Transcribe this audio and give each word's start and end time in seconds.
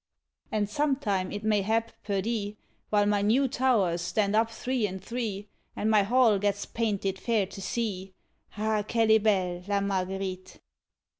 _And 0.51 0.67
sometime 0.67 1.31
it 1.31 1.43
may 1.43 1.61
hap, 1.61 1.91
perdie, 2.03 2.57
While 2.89 3.05
my 3.05 3.21
new 3.21 3.47
towers 3.47 4.01
stand 4.01 4.35
up 4.35 4.49
three 4.49 4.87
and 4.87 4.99
three, 4.99 5.47
And 5.75 5.91
my 5.91 6.01
hall 6.01 6.39
gets 6.39 6.65
painted 6.65 7.19
fair 7.19 7.45
to 7.45 7.61
see, 7.61 8.15
_Ah! 8.57 8.83
qu'elle 8.87 9.11
est 9.11 9.21
belle 9.21 9.63
La 9.67 9.79
Marguerite. 9.79 10.59